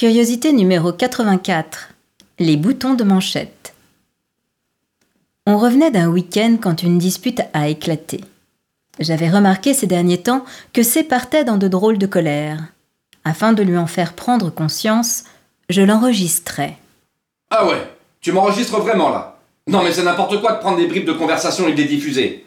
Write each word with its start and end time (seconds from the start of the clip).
Curiosité 0.00 0.54
numéro 0.54 0.94
84. 0.94 1.90
Les 2.38 2.56
boutons 2.56 2.94
de 2.94 3.04
manchette. 3.04 3.74
On 5.46 5.58
revenait 5.58 5.90
d'un 5.90 6.08
week-end 6.08 6.56
quand 6.58 6.82
une 6.82 6.96
dispute 6.96 7.42
a 7.52 7.68
éclaté. 7.68 8.22
J'avais 8.98 9.28
remarqué 9.28 9.74
ces 9.74 9.86
derniers 9.86 10.22
temps 10.22 10.46
que 10.72 10.82
C 10.82 11.04
partait 11.04 11.44
dans 11.44 11.58
de 11.58 11.68
drôles 11.68 11.98
de 11.98 12.06
colère. 12.06 12.62
Afin 13.26 13.52
de 13.52 13.62
lui 13.62 13.76
en 13.76 13.86
faire 13.86 14.14
prendre 14.14 14.48
conscience, 14.48 15.24
je 15.68 15.82
l'enregistrais. 15.82 16.78
Ah 17.50 17.66
ouais, 17.66 17.86
tu 18.22 18.32
m'enregistres 18.32 18.80
vraiment 18.80 19.10
là 19.10 19.38
Non 19.66 19.82
mais 19.82 19.92
c'est 19.92 20.04
n'importe 20.04 20.40
quoi 20.40 20.52
de 20.52 20.60
prendre 20.60 20.78
des 20.78 20.86
bribes 20.86 21.04
de 21.04 21.12
conversation 21.12 21.68
et 21.68 21.72
de 21.72 21.76
les 21.76 21.84
diffuser. 21.84 22.46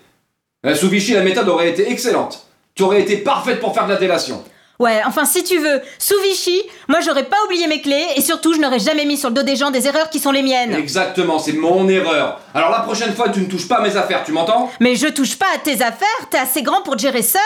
Euh, 0.66 0.73
sous 0.73 0.90
Vichy, 0.90 1.14
la 1.14 1.22
méthode 1.22 1.50
aurait 1.50 1.70
été 1.70 1.92
excellente. 1.92 2.48
Tu 2.73 2.81
aurais 2.81 3.04
été 3.04 3.17
parfaite 3.17 3.59
pour 3.59 3.76
faire 3.76 3.86
de 3.86 3.94
la 3.94 4.00
délation. 4.00 4.44
Ouais, 4.80 5.02
enfin 5.05 5.23
si 5.26 5.44
tu 5.44 5.59
veux, 5.59 5.82
sous 6.00 6.20
Vichy, 6.23 6.62
moi 6.88 7.00
j'aurais 7.00 7.26
pas 7.26 7.38
oublié 7.45 7.68
mes 7.68 7.80
clés 7.81 8.08
et 8.16 8.22
surtout 8.22 8.54
je 8.54 8.59
n'aurais 8.59 8.80
jamais 8.80 9.05
mis 9.05 9.18
sur 9.18 9.30
le 9.30 9.36
dos 9.36 9.44
des 9.44 9.55
gens 9.55 9.70
des 9.70 9.88
erreurs 9.88 10.09
qui 10.09 10.20
sont 10.20 10.31
les 10.31 10.41
miennes. 10.41 10.73
Exactement, 10.73 11.38
c'est 11.38 11.54
mon 11.54 11.88
erreur. 11.88 12.40
Alors 12.55 12.72
la 12.72 12.80
prochaine 12.80 13.14
fois, 13.14 13.30
tu 13.30 13.41
ne 13.41 13.45
touches 13.45 13.67
pas 13.67 13.78
à 13.78 13.81
mes 13.81 13.95
affaires, 13.95 14.23
tu 14.23 14.31
m'entends? 14.31 14.72
Mais 14.80 14.95
je 14.95 15.08
touche 15.08 15.38
pas 15.38 15.45
à 15.55 15.59
tes 15.59 15.81
affaires, 15.84 16.28
t'es 16.30 16.40
assez 16.40 16.64
grand 16.64 16.81
pour 16.81 16.95
te 16.95 17.02
gérer 17.02 17.22
seul. 17.22 17.41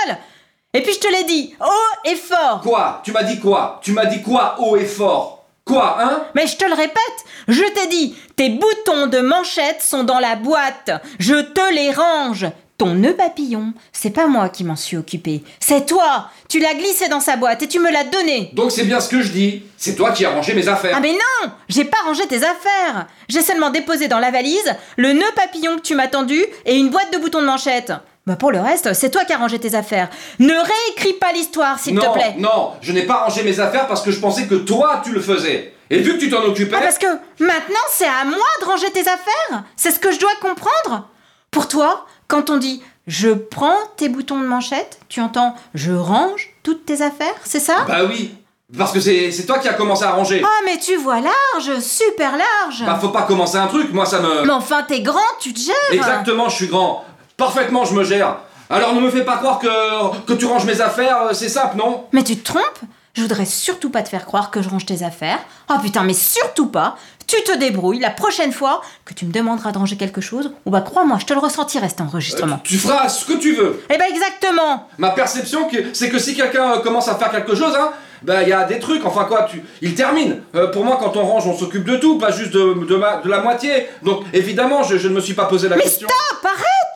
Et 0.74 0.82
puis 0.82 0.94
je 0.94 1.00
te 1.00 1.12
l'ai 1.12 1.26
dit, 1.26 1.54
haut 1.60 2.10
et 2.10 2.16
fort. 2.16 2.62
Quoi? 2.62 3.02
Tu 3.04 3.12
m'as 3.12 3.24
dit 3.24 3.40
quoi? 3.40 3.80
Tu 3.84 3.92
m'as 3.92 4.06
dit 4.06 4.22
quoi 4.22 4.56
haut 4.60 4.78
et 4.78 4.86
fort? 4.86 5.46
Quoi, 5.66 5.98
hein? 6.00 6.24
Mais 6.34 6.48
je 6.48 6.56
te 6.56 6.64
le 6.64 6.74
répète, 6.74 7.26
je 7.50 7.62
t'ai 7.62 7.88
dit, 7.88 8.16
tes 8.38 8.50
boutons 8.50 9.08
de 9.08 9.20
manchette 9.20 9.82
sont 9.82 10.06
dans 10.06 10.20
la 10.20 10.38
boîte. 10.38 10.92
Je 11.20 11.36
te 11.36 11.74
les 11.74 11.92
range. 11.92 12.46
Ton 12.78 12.94
nœud 12.94 13.16
papillon, 13.16 13.74
c'est 13.92 14.12
pas 14.12 14.28
moi 14.28 14.50
qui 14.50 14.64
m'en 14.64 14.76
suis 14.76 14.98
occupé, 14.98 15.42
c'est 15.60 15.88
toi 15.88 16.30
Tu 16.48 16.60
l'as 16.60 16.76
glissé 16.76 17.08
dans 17.08 17.20
sa 17.20 17.36
boîte 17.36 17.64
et 17.64 17.68
tu 17.68 17.80
me 17.80 17.92
l'as 17.92 18.04
donné 18.04 18.52
Donc 18.54 18.72
c'est 18.72 18.84
bien 18.84 19.00
ce 19.00 19.10
que 19.10 19.24
je 19.24 19.32
dis. 19.32 19.64
C'est 19.78 19.96
toi 19.96 20.12
qui 20.12 20.24
as 20.26 20.30
rangé 20.30 20.54
mes 20.54 20.68
affaires. 20.68 20.94
Ah 20.96 21.00
mais 21.00 21.14
non 21.14 21.52
J'ai 21.70 21.86
pas 21.86 21.98
rangé 22.06 22.28
tes 22.28 22.38
affaires 22.44 23.08
J'ai 23.30 23.42
seulement 23.42 23.72
déposé 23.72 24.08
dans 24.08 24.20
la 24.20 24.30
valise 24.30 24.76
le 24.96 25.14
nœud 25.14 25.32
papillon 25.36 25.78
que 25.78 25.82
tu 25.82 25.96
m'as 25.96 26.08
tendu 26.08 26.40
et 26.66 26.76
une 26.76 26.90
boîte 26.90 27.12
de 27.12 27.18
boutons 27.18 27.42
de 27.42 27.48
manchette. 27.48 27.94
Bah 28.28 28.36
pour 28.36 28.52
le 28.52 28.60
reste, 28.60 28.94
c'est 28.94 29.10
toi 29.10 29.26
qui 29.26 29.34
as 29.34 29.38
rangé 29.38 29.58
tes 29.58 29.74
affaires. 29.74 30.10
Ne 30.38 30.54
réécris 30.54 31.14
pas 31.14 31.32
l'histoire, 31.32 31.80
s'il 31.80 31.98
te 31.98 32.14
plaît. 32.14 32.36
Non, 32.38 32.74
je 32.82 32.92
n'ai 32.92 33.04
pas 33.04 33.24
rangé 33.24 33.42
mes 33.42 33.60
affaires 33.60 33.88
parce 33.88 34.04
que 34.04 34.12
je 34.12 34.20
pensais 34.20 34.46
que 34.46 34.56
toi 34.56 35.02
tu 35.04 35.14
le 35.14 35.22
faisais. 35.22 35.74
Et 35.90 35.98
vu 36.00 36.14
que 36.14 36.20
tu 36.20 36.30
t'en 36.30 36.44
occupais. 36.44 36.76
Ah 36.78 36.82
parce 36.84 37.00
que 37.00 37.08
maintenant 37.40 37.88
c'est 37.90 38.06
à 38.06 38.24
moi 38.26 38.38
de 38.62 38.66
ranger 38.66 38.92
tes 38.92 39.02
affaires 39.02 39.64
C'est 39.76 39.90
ce 39.90 40.00
que 40.00 40.12
je 40.12 40.20
dois 40.20 40.36
comprendre 40.42 41.08
Pour 41.50 41.68
toi, 41.70 42.06
quand 42.28 42.50
on 42.50 42.58
dit 42.58 42.82
je 43.08 43.30
prends 43.30 43.78
tes 43.96 44.10
boutons 44.10 44.40
de 44.40 44.46
manchette, 44.46 45.00
tu 45.08 45.22
entends 45.22 45.56
je 45.74 45.94
range 45.94 46.50
toutes 46.64 46.86
tes 46.86 47.02
affaires, 47.02 47.36
c'est 47.44 47.60
ça? 47.60 47.86
Bah 47.88 48.00
oui, 48.08 48.36
parce 48.78 48.92
que 48.92 49.00
c'est 49.00 49.46
toi 49.46 49.60
qui 49.60 49.68
as 49.70 49.74
commencé 49.74 50.04
à 50.04 50.12
ranger. 50.12 50.42
Ah 50.44 50.62
mais 50.66 50.78
tu 50.78 50.98
vois 50.98 51.22
large, 51.22 51.80
super 51.80 52.32
large 52.32 52.84
Bah 52.86 52.98
faut 53.00 53.10
pas 53.10 53.24
commencer 53.24 53.58
un 53.58 53.68
truc, 53.68 53.94
moi 53.94 54.06
ça 54.06 54.20
me... 54.20 54.46
Mais 54.46 54.52
enfin 54.52 54.84
t'es 54.84 55.02
grand, 55.02 55.20
tu 55.40 55.54
te 55.54 55.60
gères 55.60 55.76
Exactement, 55.92 56.50
je 56.50 56.56
suis 56.56 56.68
grand. 56.68 57.06
Parfaitement 57.38 57.86
je 57.86 57.94
me 57.94 58.04
gère. 58.04 58.38
Alors 58.70 58.94
ne 58.94 59.00
me 59.00 59.10
fais 59.10 59.24
pas 59.24 59.38
croire 59.38 59.60
que, 59.60 60.26
que 60.26 60.34
tu 60.34 60.46
ranges 60.46 60.66
mes 60.66 60.82
affaires, 60.82 61.30
c'est 61.32 61.48
simple, 61.48 61.78
non? 61.78 62.06
Mais 62.12 62.24
tu 62.24 62.38
te 62.38 62.44
trompes 62.52 62.82
je 63.18 63.24
voudrais 63.24 63.46
surtout 63.46 63.90
pas 63.90 64.04
te 64.04 64.10
faire 64.10 64.26
croire 64.26 64.52
que 64.52 64.62
je 64.62 64.70
range 64.70 64.86
tes 64.86 65.04
affaires. 65.04 65.40
Oh 65.72 65.74
putain, 65.82 66.04
mais 66.04 66.14
surtout 66.14 66.68
pas 66.68 66.98
Tu 67.26 67.36
te 67.44 67.58
débrouilles 67.58 68.00
la 68.00 68.12
prochaine 68.12 68.52
fois 68.52 68.82
que 69.06 69.16
tu 69.16 69.26
me 69.26 69.32
demanderas 69.32 69.72
de 69.72 69.80
ranger 69.80 69.98
quelque 69.98 70.22
chose, 70.22 70.52
ou 70.66 70.70
bah 70.70 70.82
crois-moi, 70.82 71.18
je 71.20 71.26
te 71.26 71.34
le 71.34 71.40
ressentirai 71.40 71.90
cet 71.90 72.00
enregistrement. 72.00 72.58
Euh, 72.58 72.64
tu 72.64 72.78
feras 72.78 73.10
ce 73.10 73.26
que 73.26 73.34
tu 73.34 73.56
veux 73.56 73.82
Eh 73.90 73.98
bah 73.98 74.06
exactement 74.08 74.88
Ma 75.00 75.10
perception, 75.10 75.68
c'est 75.94 76.10
que 76.10 76.20
si 76.20 76.36
quelqu'un 76.36 76.74
euh, 76.74 76.80
commence 76.80 77.08
à 77.08 77.16
faire 77.16 77.32
quelque 77.32 77.56
chose, 77.56 77.76
hein, 77.76 77.92
bah 78.22 78.44
il 78.44 78.50
y 78.50 78.54
a 78.54 78.66
des 78.66 78.78
trucs, 78.78 79.04
enfin 79.04 79.26
quoi, 79.26 79.48
tu, 79.50 79.64
il 79.82 79.96
termine. 79.96 80.44
Euh, 80.54 80.68
pour 80.68 80.86
moi, 80.86 81.00
quand 81.02 81.18
on 81.18 81.26
range, 81.26 81.48
on 81.48 81.58
s'occupe 81.58 81.86
de 81.86 81.98
tout, 81.98 82.20
pas 82.20 82.32
juste 82.32 82.54
de, 82.54 82.86
de, 82.86 83.30
la 83.30 83.42
moitié. 83.42 83.88
Donc 84.04 84.26
évidemment, 84.32 84.84
je, 84.84 84.98
je, 84.98 85.08
ne 85.08 85.16
me 85.16 85.22
suis 85.22 85.34
pas 85.34 85.46
posé 85.46 85.70
la 85.70 85.78
question. 85.78 86.08
Mais 86.08 86.38
stop, 86.38 86.52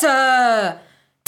arrête 0.06 0.78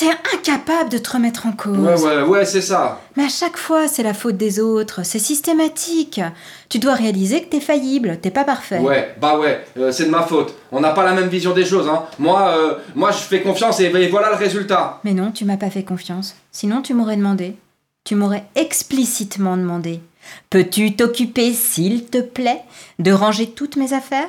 T'es 0.03 0.35
incapable 0.35 0.89
de 0.89 0.97
te 0.97 1.11
remettre 1.11 1.45
en 1.45 1.53
cause. 1.53 1.77
Ouais, 1.77 2.17
ouais, 2.17 2.21
ouais, 2.23 2.45
c'est 2.45 2.61
ça. 2.61 2.99
Mais 3.15 3.23
à 3.23 3.29
chaque 3.29 3.55
fois, 3.55 3.87
c'est 3.87 4.03
la 4.03 4.13
faute 4.13 4.35
des 4.35 4.59
autres. 4.59 5.05
C'est 5.05 5.17
systématique. 5.17 6.19
Tu 6.67 6.77
dois 6.77 6.93
réaliser 6.93 7.41
que 7.41 7.47
t'es 7.47 7.61
faillible, 7.61 8.19
t'es 8.21 8.29
pas 8.29 8.43
parfait. 8.43 8.79
Ouais, 8.79 9.15
bah 9.21 9.39
ouais, 9.39 9.63
euh, 9.77 9.93
c'est 9.93 10.03
de 10.03 10.09
ma 10.09 10.23
faute. 10.23 10.55
On 10.73 10.81
n'a 10.81 10.91
pas 10.91 11.05
la 11.05 11.13
même 11.13 11.29
vision 11.29 11.53
des 11.53 11.63
choses, 11.63 11.87
hein. 11.87 12.03
Moi, 12.19 12.49
euh, 12.49 12.75
moi, 12.95 13.11
je 13.11 13.19
fais 13.19 13.41
confiance 13.41 13.79
et, 13.79 13.85
et 13.85 14.07
voilà 14.09 14.29
le 14.31 14.35
résultat. 14.35 14.99
Mais 15.05 15.13
non, 15.13 15.31
tu 15.31 15.45
m'as 15.45 15.55
pas 15.55 15.69
fait 15.69 15.83
confiance. 15.83 16.35
Sinon, 16.51 16.81
tu 16.81 16.93
m'aurais 16.93 17.15
demandé. 17.15 17.55
Tu 18.03 18.15
m'aurais 18.15 18.43
explicitement 18.55 19.55
demandé. 19.55 20.01
Peux-tu 20.49 20.97
t'occuper, 20.97 21.53
s'il 21.53 22.07
te 22.07 22.19
plaît, 22.19 22.59
de 22.99 23.13
ranger 23.13 23.51
toutes 23.51 23.77
mes 23.77 23.93
affaires? 23.93 24.27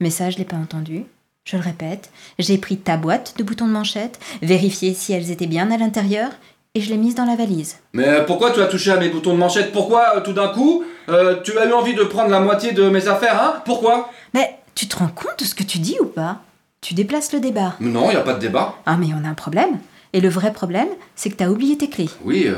Mais 0.00 0.10
ça, 0.10 0.30
je 0.30 0.38
l'ai 0.38 0.44
pas 0.44 0.56
entendu. 0.56 1.06
Je 1.44 1.56
le 1.56 1.62
répète, 1.62 2.10
j'ai 2.38 2.56
pris 2.56 2.76
ta 2.76 2.96
boîte 2.96 3.34
de 3.36 3.42
boutons 3.42 3.66
de 3.66 3.72
manchette, 3.72 4.20
vérifié 4.42 4.94
si 4.94 5.12
elles 5.12 5.32
étaient 5.32 5.48
bien 5.48 5.70
à 5.72 5.76
l'intérieur, 5.76 6.30
et 6.74 6.80
je 6.80 6.88
l'ai 6.88 6.96
mise 6.96 7.16
dans 7.16 7.24
la 7.24 7.34
valise. 7.34 7.78
Mais 7.92 8.06
euh, 8.06 8.24
pourquoi 8.24 8.52
tu 8.52 8.62
as 8.62 8.66
touché 8.66 8.92
à 8.92 8.96
mes 8.96 9.08
boutons 9.08 9.32
de 9.34 9.38
manchette? 9.38 9.72
Pourquoi, 9.72 10.16
euh, 10.16 10.20
tout 10.20 10.32
d'un 10.32 10.48
coup, 10.48 10.84
euh, 11.08 11.42
tu 11.42 11.58
as 11.58 11.66
eu 11.66 11.72
envie 11.72 11.94
de 11.94 12.04
prendre 12.04 12.30
la 12.30 12.38
moitié 12.38 12.72
de 12.72 12.88
mes 12.88 13.08
affaires, 13.08 13.42
hein? 13.42 13.62
Pourquoi? 13.64 14.10
Mais 14.34 14.56
tu 14.76 14.86
te 14.86 14.96
rends 14.96 15.08
compte 15.08 15.40
de 15.40 15.44
ce 15.44 15.54
que 15.54 15.64
tu 15.64 15.78
dis 15.78 15.96
ou 16.00 16.06
pas? 16.06 16.40
Tu 16.80 16.94
déplaces 16.94 17.32
le 17.32 17.40
débat. 17.40 17.74
Non, 17.80 18.10
il 18.10 18.16
a 18.16 18.22
pas 18.22 18.34
de 18.34 18.40
débat. 18.40 18.76
Ah, 18.86 18.96
mais 18.96 19.08
on 19.12 19.24
a 19.24 19.28
un 19.28 19.34
problème. 19.34 19.80
Et 20.12 20.20
le 20.20 20.28
vrai 20.28 20.52
problème, 20.52 20.88
c'est 21.16 21.28
que 21.30 21.36
t'as 21.36 21.48
oublié 21.48 21.76
tes 21.76 21.90
clés. 21.90 22.10
Oui. 22.24 22.48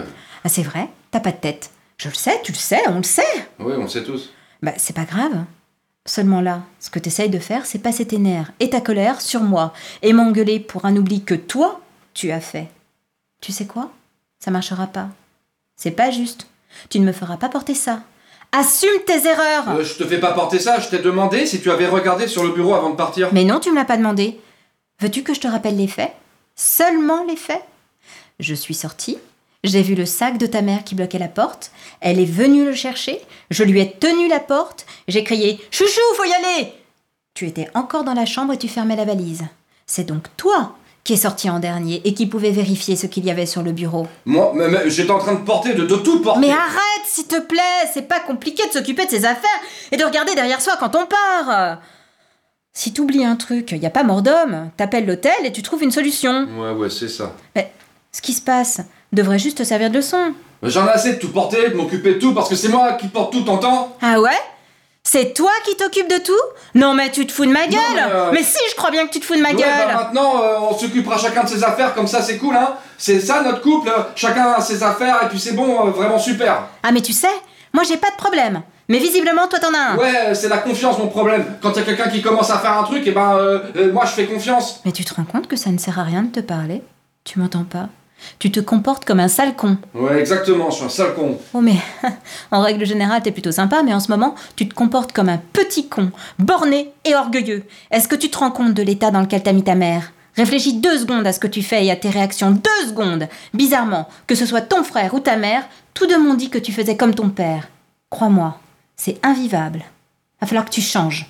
Ah, 0.45 0.49
c'est 0.49 0.63
vrai, 0.63 0.89
t'as 1.11 1.21
pas 1.21 1.33
de 1.33 1.39
tête. 1.39 1.71
Je 1.97 2.09
le 2.09 2.15
sais, 2.15 2.39
tu 2.45 2.53
le 2.53 2.59
sais, 2.59 2.83
on 2.89 2.99
le 2.99 3.03
sait. 3.03 3.23
Oui, 3.59 3.73
on 3.79 3.83
le 3.83 3.89
sait 3.89 4.05
tous. 4.05 4.31
Bah, 4.63 4.73
c'est 4.77 4.95
pas 4.95 5.05
grave. 5.05 5.45
Seulement 6.07 6.43
là, 6.43 6.63
ce 6.81 6.91
que 6.91 6.99
tu 6.99 7.09
essayes 7.09 7.31
de 7.31 7.39
faire, 7.39 7.65
c'est 7.65 7.79
passer 7.79 8.07
tes 8.07 8.19
nerfs 8.19 8.53
et 8.61 8.71
ta 8.71 8.83
colère 8.83 9.23
sur 9.23 9.43
moi 9.43 9.73
et 10.03 10.13
m'engueuler 10.13 10.61
pour 10.61 10.85
un 10.85 10.97
oubli 10.97 11.25
que 11.25 11.35
toi, 11.35 11.81
tu 12.13 12.31
as 12.31 12.41
fait. 12.41 12.69
Tu 13.41 13.53
sais 13.53 13.65
quoi? 13.65 13.91
Ça 14.39 14.51
marchera 14.51 14.87
pas. 14.87 15.09
C'est 15.77 15.91
pas 15.91 16.11
juste. 16.11 16.47
Tu 16.91 17.01
ne 17.01 17.07
me 17.07 17.13
feras 17.13 17.39
pas 17.39 17.49
porter 17.49 17.75
ça. 17.75 18.03
Assume 18.53 19.03
tes 19.07 19.27
erreurs 19.27 19.69
euh, 19.71 19.83
Je 19.83 19.95
te 19.95 20.05
fais 20.05 20.21
pas 20.21 20.33
porter 20.33 20.59
ça, 20.59 20.79
je 20.79 20.89
t'ai 20.89 20.99
demandé 20.99 21.47
si 21.47 21.61
tu 21.61 21.71
avais 21.71 21.89
regardé 21.89 22.29
sur 22.29 22.45
le 22.45 22.51
bureau 22.53 22.75
avant 22.75 22.91
de 22.91 22.97
partir. 22.97 23.31
Mais 23.33 23.45
non, 23.45 23.59
tu 23.59 23.71
me 23.71 23.77
l'as 23.77 23.85
pas 23.85 23.97
demandé. 23.97 24.39
Veux-tu 25.01 25.23
que 25.23 25.35
je 25.35 25.41
te 25.41 25.49
rappelle 25.49 25.77
les 25.77 25.89
faits? 25.89 26.13
Seulement 26.55 27.25
les 27.25 27.37
faits? 27.37 27.65
Je 28.39 28.55
suis 28.55 28.75
sortie, 28.75 29.19
j'ai 29.65 29.83
vu 29.83 29.95
le 29.95 30.07
sac 30.07 30.39
de 30.39 30.47
ta 30.47 30.63
mère 30.63 30.85
qui 30.85 30.95
bloquait 30.95 31.19
la 31.19 31.29
porte. 31.29 31.73
Elle 32.01 32.21
est 32.21 32.25
venue 32.25 32.65
le 32.65 32.75
chercher. 32.75 33.19
Je 33.51 33.65
lui 33.65 33.81
ai 33.81 33.91
tenu 33.91 34.29
la 34.29 34.39
porte. 34.39 34.87
J'ai 35.09 35.25
crié 35.25 35.59
Chouchou, 35.71 36.01
faut 36.15 36.25
y 36.25 36.33
aller 36.33 36.73
Tu 37.33 37.47
étais 37.47 37.69
encore 37.75 38.05
dans 38.05 38.15
la 38.15 38.27
chambre 38.27 38.53
et 38.53 38.59
tu 38.59 38.69
fermais 38.69 38.95
la 38.95 39.07
valise. 39.07 39.45
C'est 39.87 40.05
donc 40.05 40.25
toi 40.37 40.77
qui 41.03 41.15
es 41.15 41.19
sorti 41.19 41.51
en 41.51 41.59
dernier 41.59 42.01
et 42.05 42.15
qui 42.15 42.27
pouvait 42.27 42.51
vérifier 42.51 42.97
ce 42.97 43.07
qu'il 43.07 43.25
y 43.27 43.31
avait 43.31 43.45
sur 43.47 43.63
le 43.63 43.73
bureau. 43.73 44.07
Moi, 44.25 44.53
mais, 44.55 44.89
j'étais 44.89 45.11
en 45.11 45.19
train 45.19 45.35
de 45.35 45.45
porter, 45.45 45.75
de, 45.75 45.85
de, 45.85 45.97
tout 45.97 46.21
porter. 46.21 46.41
Mais 46.41 46.51
arrête, 46.51 47.05
s'il 47.07 47.27
te 47.27 47.41
plaît 47.41 47.91
C'est 47.93 48.09
pas 48.09 48.21
compliqué 48.21 48.67
de 48.67 48.73
s'occuper 48.73 49.05
de 49.05 49.11
ses 49.11 49.25
affaires 49.25 49.61
et 49.93 49.97
de 49.97 50.05
regarder 50.05 50.35
derrière 50.35 50.63
soi 50.63 50.77
quand 50.79 50.95
on 50.95 51.07
part 51.07 51.81
si 52.77 52.93
t'oublies 52.93 53.25
un 53.25 53.37
truc, 53.37 53.71
y 53.71 53.87
a 53.87 53.91
pas 53.91 54.03
mort 54.03 54.21
d'homme. 54.21 54.71
T'appelles 54.77 55.07
l'hôtel 55.07 55.33
et 55.45 55.53
tu 55.53 55.63
trouves 55.63 55.85
une 55.85 55.93
solution. 55.93 56.49
Ouais, 56.59 56.73
ouais, 56.73 56.91
c'est 56.91 57.09
ça. 57.09 57.33
Mais 57.55 57.71
ce 58.15 58.23
qui 58.23 58.33
se 58.33 58.41
passe, 58.41 58.81
devrait 59.13 59.41
juste 59.41 59.59
te 59.59 59.65
servir 59.65 59.91
de 59.91 59.97
leçon. 59.97 60.33
J'en 60.63 60.87
ai 60.87 60.91
assez 60.91 61.15
de 61.15 61.19
tout 61.19 61.31
porter, 61.31 61.71
de 61.71 61.75
m'occuper 61.75 62.15
de 62.15 62.21
tout, 62.21 62.33
parce 62.33 62.49
que 62.49 62.55
c'est 62.55 62.69
moi 62.69 62.93
qui 62.93 63.09
porte 63.09 63.33
tout, 63.33 63.43
t'entends 63.43 63.97
Ah 64.01 64.21
ouais? 64.21 64.39
C'est 65.03 65.35
toi 65.35 65.51
qui 65.65 65.77
t'occupes 65.77 66.09
de 66.09 66.19
tout? 66.19 66.33
Non 66.77 66.95
mais 66.95 67.11
tu 67.11 67.27
te 67.27 67.33
fous 67.33 67.45
de 67.45 67.51
ma 67.51 67.67
gueule. 67.67 67.81
euh, 67.99 68.31
mais, 68.33 68.45
si, 68.45 68.57
je 68.71 68.77
crois 68.77 68.93
bien 68.93 69.07
que 69.07 69.13
tu 69.13 69.19
te 69.21 69.25
fous 69.25 69.35
de 69.35 69.43
ma 69.43 69.53
gueule. 69.53 69.69
bah 69.89 69.95
maintenant, 69.95 70.41
euh, 70.41 70.59
on 70.71 70.79
s'occupera 70.79 71.19
chacun 71.19 71.43
de 71.43 71.49
ses 71.49 71.65
affaires, 71.65 71.93
comme 71.93 72.07
ça 72.07 72.23
c'est 72.23 72.39
cool, 72.39 72.55
hein. 72.55 72.75
C'est 72.97 73.19
ça 73.21 73.43
notre 73.43 73.61
couple, 73.61 73.91
chacun 74.15 74.53
a 74.53 74.61
ses 74.61 74.83
affaires, 74.85 75.19
et 75.25 75.29
puis 75.29 75.41
c'est 75.41 75.53
bon, 75.53 75.89
euh, 75.89 75.91
vraiment 75.91 76.19
super. 76.19 76.69
Ah 76.85 76.93
mais 76.93 77.03
tu 77.03 77.13
sais, 77.13 77.35
moi 77.73 77.83
j'ai 77.83 77.97
pas 77.97 78.11
de 78.13 78.17
problème. 78.17 78.63
Mais 78.89 78.99
visiblement, 78.99 79.49
toi 79.49 79.59
t'en 79.59 79.75
as 79.75 79.93
un. 79.93 79.97
Ouais, 79.97 80.35
c'est 80.35 80.49
la 80.49 80.59
confiance 80.59 80.99
mon 80.99 81.09
problème. 81.09 81.45
Quand 81.61 81.75
y 81.77 81.81
a 81.81 81.83
quelqu'un 81.83 82.09
qui 82.09 82.23
commence 82.23 82.51
à 82.51 82.59
faire 82.59 82.79
un 82.79 82.85
truc, 82.85 83.05
et 83.07 83.11
eh 83.11 83.13
ben 83.13 83.61
moi 83.93 84.05
je 84.05 84.13
fais 84.13 84.27
confiance. 84.27 84.81
Mais 84.85 84.93
tu 84.93 85.05
te 85.05 85.15
rends 85.15 85.25
compte 85.25 85.49
que 85.49 85.57
ça 85.57 85.71
ne 85.71 85.79
sert 85.79 85.99
à 85.99 86.05
rien 86.05 86.23
de 86.23 86.31
te 86.31 86.41
parler? 86.41 86.81
Tu 87.25 87.39
m'entends 87.39 87.65
pas? 87.65 87.89
Tu 88.39 88.51
te 88.51 88.61
comportes 88.61 89.05
comme 89.05 89.21
un 89.21 89.29
sale 89.29 89.55
con. 89.55 89.77
Ouais, 89.95 90.19
exactement, 90.19 90.71
je 90.71 90.77
suis 90.77 90.85
un 90.85 90.89
sale 90.89 91.15
con. 91.15 91.39
Oh, 91.53 91.61
mais 91.61 91.77
en 92.51 92.61
règle 92.61 92.87
générale, 92.87 93.23
t'es 93.23 93.33
plutôt 93.33 93.53
sympa, 93.53 93.83
mais 93.83 93.95
en 93.95 94.01
ce 94.01 94.11
moment, 94.11 94.35
tu 94.57 94.69
te 94.69 94.75
comportes 94.75 95.13
comme 95.13 95.29
un 95.29 95.41
petit 95.53 95.89
con, 95.89 96.11
borné 96.39 96.93
et 97.05 97.15
orgueilleux. 97.15 97.65
Est-ce 97.91 98.09
que 98.09 98.17
tu 98.17 98.31
te 98.31 98.39
rends 98.39 98.51
compte 98.51 98.75
de 98.75 98.83
l'état 98.83 99.11
dans 99.11 99.21
lequel 99.21 99.43
t'as 99.43 99.53
mis 99.53 99.65
ta 99.65 99.75
mère? 99.75 100.13
Réfléchis 100.37 100.75
deux 100.75 100.99
secondes 100.99 101.27
à 101.27 101.33
ce 101.33 101.39
que 101.39 101.47
tu 101.47 101.63
fais 101.63 101.85
et 101.85 101.91
à 101.91 101.97
tes 101.97 102.11
réactions. 102.11 102.51
Deux 102.51 102.89
secondes 102.89 103.29
Bizarrement, 103.53 104.09
que 104.27 104.35
ce 104.35 104.47
soit 104.47 104.63
ton 104.63 104.83
frère 104.83 105.15
ou 105.15 105.21
ta 105.21 105.37
mère, 105.37 105.65
tout 105.95 106.07
de 106.07 106.17
monde 106.17 106.39
dit 106.39 106.51
que 106.51 106.59
tu 106.59 106.73
faisais 106.73 106.97
comme 106.97 107.15
ton 107.15 107.29
père. 107.29 107.69
Crois-moi, 108.11 108.59
c'est 108.97 109.25
invivable. 109.25 109.85
Va 110.41 110.47
falloir 110.47 110.65
que 110.65 110.71
tu 110.71 110.81
changes. 110.81 111.27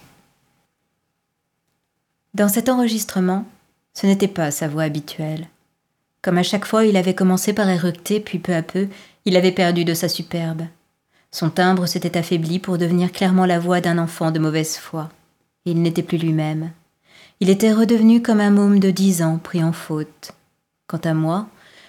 Dans 2.33 2.49
cet 2.49 2.69
enregistrement, 2.69 3.45
ce 3.93 4.07
n'était 4.07 4.29
pas 4.29 4.51
sa 4.51 4.69
voix 4.69 4.83
habituelle. 4.83 5.47
Comme 6.25 6.39
à 6.39 6.43
chaque 6.43 6.65
fois, 6.65 6.87
il 6.87 6.97
avait 6.97 7.15
commencé 7.15 7.53
par 7.53 7.69
éructer, 7.69 8.19
puis 8.19 8.39
peu 8.39 8.55
à 8.55 8.63
peu, 8.63 8.89
il 9.27 9.37
avait 9.37 9.53
perdu 9.53 9.85
de 9.85 9.93
sa 9.93 10.09
superbe. 10.09 10.63
Son 11.31 11.51
timbre 11.51 11.85
s'était 11.85 12.17
affaibli 12.17 12.59
pour 12.59 12.79
devenir 12.79 13.13
clairement 13.13 13.45
la 13.45 13.59
voix 13.59 13.83
d'un 13.83 13.99
enfant 13.99 14.31
de 14.31 14.39
mauvaise 14.39 14.79
foi. 14.79 15.11
Il 15.67 15.83
n'était 15.83 16.03
plus 16.03 16.17
lui-même. 16.17 16.71
Il 17.41 17.51
était 17.51 17.75
redevenu 17.75 18.23
comme 18.23 18.41
un 18.41 18.49
môme 18.49 18.81
de 18.81 18.91
dix 18.91 19.21
ans 19.21 19.37
pris 19.37 19.63
en 19.63 19.75
faute. 19.75 20.33
Quant 20.87 21.01
à 21.05 21.13
moi, 21.13 21.47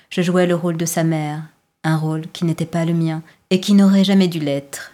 je 0.09 0.21
jouais 0.21 0.47
le 0.47 0.55
rôle 0.55 0.75
de 0.75 0.85
sa 0.85 1.05
mère, 1.05 1.43
un 1.85 1.95
rôle 1.95 2.27
qui 2.33 2.43
n'était 2.43 2.65
pas 2.65 2.83
le 2.83 2.93
mien 2.93 3.21
et 3.51 3.61
qui 3.61 3.73
n'aurait 3.73 4.03
jamais 4.03 4.27
dû 4.27 4.39
l'être. 4.39 4.91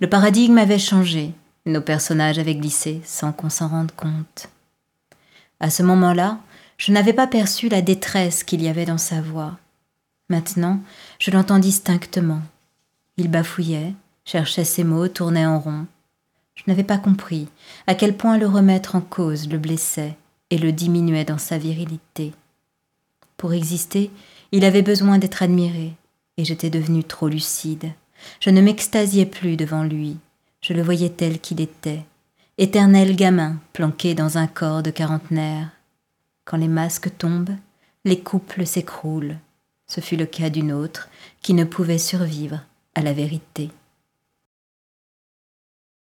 Le 0.00 0.08
paradigme 0.08 0.56
avait 0.56 0.78
changé, 0.78 1.32
nos 1.66 1.82
personnages 1.82 2.38
avaient 2.38 2.54
glissé 2.54 3.02
sans 3.04 3.30
qu'on 3.30 3.50
s'en 3.50 3.68
rende 3.68 3.92
compte. 3.92 4.48
À 5.60 5.68
ce 5.68 5.82
moment-là, 5.82 6.38
je 6.76 6.92
n'avais 6.92 7.12
pas 7.12 7.26
perçu 7.26 7.68
la 7.68 7.82
détresse 7.82 8.44
qu'il 8.44 8.62
y 8.62 8.68
avait 8.68 8.84
dans 8.84 8.98
sa 8.98 9.20
voix. 9.20 9.58
Maintenant, 10.28 10.80
je 11.18 11.30
l'entends 11.30 11.58
distinctement. 11.58 12.42
Il 13.16 13.30
bafouillait, 13.30 13.94
cherchait 14.24 14.64
ses 14.64 14.84
mots, 14.84 15.08
tournait 15.08 15.46
en 15.46 15.60
rond. 15.60 15.86
Je 16.54 16.62
n'avais 16.66 16.84
pas 16.84 16.98
compris 16.98 17.48
à 17.86 17.94
quel 17.94 18.16
point 18.16 18.38
le 18.38 18.46
remettre 18.46 18.94
en 18.94 19.00
cause 19.00 19.48
le 19.48 19.58
blessait 19.58 20.16
et 20.50 20.58
le 20.58 20.72
diminuait 20.72 21.24
dans 21.24 21.38
sa 21.38 21.58
virilité. 21.58 22.32
Pour 23.36 23.52
exister, 23.52 24.10
il 24.52 24.64
avait 24.64 24.82
besoin 24.82 25.18
d'être 25.18 25.42
admiré, 25.42 25.92
et 26.36 26.44
j'étais 26.44 26.70
devenue 26.70 27.04
trop 27.04 27.28
lucide. 27.28 27.90
Je 28.40 28.50
ne 28.50 28.60
m'extasiais 28.60 29.26
plus 29.26 29.56
devant 29.56 29.82
lui, 29.82 30.16
je 30.60 30.72
le 30.72 30.82
voyais 30.82 31.10
tel 31.10 31.40
qu'il 31.40 31.60
était, 31.60 32.04
éternel 32.56 33.16
gamin 33.16 33.56
planqué 33.72 34.14
dans 34.14 34.38
un 34.38 34.46
corps 34.46 34.82
de 34.82 34.90
quarantenaire. 34.90 35.70
Quand 36.44 36.56
les 36.56 36.68
masques 36.68 37.16
tombent, 37.16 37.56
les 38.04 38.20
couples 38.20 38.66
s'écroulent. 38.66 39.36
Ce 39.86 40.00
fut 40.00 40.16
le 40.16 40.26
cas 40.26 40.50
d'une 40.50 40.72
autre 40.72 41.08
qui 41.42 41.54
ne 41.54 41.64
pouvait 41.64 41.98
survivre 41.98 42.60
à 42.94 43.02
la 43.02 43.12
vérité. 43.12 43.70